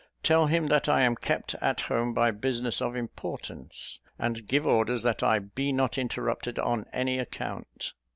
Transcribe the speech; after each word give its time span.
Tell 0.23 0.47
him 0.47 0.65
that 0.69 0.89
I 0.89 1.03
am 1.03 1.15
kept 1.15 1.53
at 1.61 1.81
home 1.81 2.15
by 2.15 2.31
business 2.31 2.81
of 2.81 2.95
importance; 2.95 3.99
and 4.17 4.47
give 4.47 4.65
orders 4.65 5.03
that 5.03 5.21
I 5.21 5.37
be 5.37 5.71
not 5.71 5.95
interrupted 5.95 6.57
on 6.57 6.87
any 6.91 7.19
account." 7.19 7.93